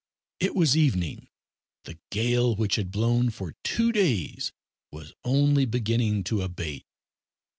[0.39, 1.27] It was evening.
[1.83, 4.51] The gale, which had blown for two days
[4.91, 6.87] was only beginning to abate.